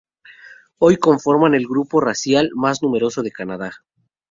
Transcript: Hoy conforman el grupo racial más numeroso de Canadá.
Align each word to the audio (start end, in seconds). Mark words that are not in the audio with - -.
Hoy 0.79 0.97
conforman 0.97 1.53
el 1.53 1.67
grupo 1.67 2.01
racial 2.01 2.49
más 2.55 2.81
numeroso 2.81 3.21
de 3.21 3.29
Canadá. 3.31 3.71